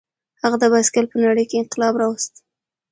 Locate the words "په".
1.11-1.17